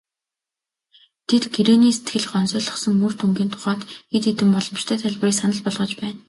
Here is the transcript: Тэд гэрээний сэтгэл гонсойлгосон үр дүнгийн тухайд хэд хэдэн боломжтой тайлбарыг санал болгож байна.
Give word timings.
Тэд 1.27 1.43
гэрээний 1.55 1.93
сэтгэл 1.95 2.27
гонсойлгосон 2.31 2.97
үр 3.05 3.13
дүнгийн 3.17 3.51
тухайд 3.53 3.81
хэд 4.11 4.23
хэдэн 4.27 4.49
боломжтой 4.53 4.97
тайлбарыг 4.99 5.35
санал 5.37 5.61
болгож 5.65 5.91
байна. 6.01 6.19